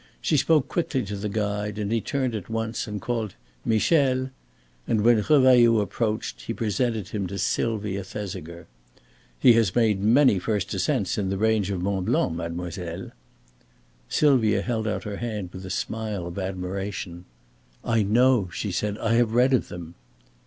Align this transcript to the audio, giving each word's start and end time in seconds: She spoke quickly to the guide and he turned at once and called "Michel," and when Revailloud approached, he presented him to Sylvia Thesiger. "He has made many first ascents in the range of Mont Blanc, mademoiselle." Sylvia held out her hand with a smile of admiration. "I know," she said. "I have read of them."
She 0.19 0.35
spoke 0.35 0.67
quickly 0.67 1.03
to 1.05 1.15
the 1.15 1.29
guide 1.29 1.77
and 1.77 1.91
he 1.91 2.01
turned 2.01 2.33
at 2.33 2.49
once 2.49 2.87
and 2.87 2.99
called 2.99 3.35
"Michel," 3.63 4.31
and 4.87 5.01
when 5.01 5.17
Revailloud 5.21 5.79
approached, 5.79 6.41
he 6.41 6.55
presented 6.55 7.09
him 7.09 7.27
to 7.27 7.37
Sylvia 7.37 8.03
Thesiger. 8.03 8.65
"He 9.37 9.53
has 9.53 9.75
made 9.75 10.01
many 10.01 10.39
first 10.39 10.73
ascents 10.73 11.19
in 11.19 11.29
the 11.29 11.37
range 11.37 11.69
of 11.69 11.83
Mont 11.83 12.07
Blanc, 12.07 12.33
mademoiselle." 12.33 13.11
Sylvia 14.09 14.63
held 14.63 14.87
out 14.87 15.03
her 15.03 15.17
hand 15.17 15.51
with 15.53 15.67
a 15.67 15.69
smile 15.69 16.25
of 16.25 16.39
admiration. 16.39 17.25
"I 17.85 18.01
know," 18.01 18.49
she 18.51 18.71
said. 18.71 18.97
"I 18.97 19.13
have 19.13 19.33
read 19.33 19.53
of 19.53 19.67
them." 19.67 19.93